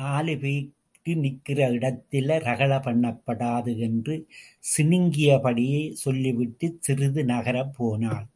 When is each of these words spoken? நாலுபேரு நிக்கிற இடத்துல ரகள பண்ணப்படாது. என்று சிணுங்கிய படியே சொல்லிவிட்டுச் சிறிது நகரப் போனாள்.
நாலுபேரு 0.00 1.14
நிக்கிற 1.22 1.58
இடத்துல 1.78 2.36
ரகள 2.44 2.70
பண்ணப்படாது. 2.84 3.72
என்று 3.78 4.14
சிணுங்கிய 4.76 5.40
படியே 5.40 5.82
சொல்லிவிட்டுச் 5.94 6.82
சிறிது 6.82 7.24
நகரப் 7.24 7.74
போனாள். 7.76 8.26